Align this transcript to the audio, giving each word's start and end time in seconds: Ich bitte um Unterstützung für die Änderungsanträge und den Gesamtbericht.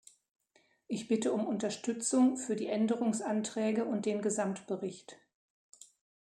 Ich 0.87 1.07
bitte 1.07 1.31
um 1.31 1.45
Unterstützung 1.45 2.35
für 2.35 2.55
die 2.55 2.65
Änderungsanträge 2.65 3.85
und 3.85 4.07
den 4.07 4.23
Gesamtbericht. 4.23 5.19